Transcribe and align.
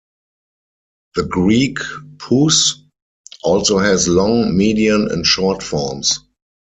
The 1.13 1.25
Greek 1.25 1.77
pous 2.17 2.81
also 3.43 3.77
has 3.77 4.07
long, 4.07 4.57
median 4.57 5.11
and 5.11 5.23
short 5.27 5.61
forms. 5.61 6.21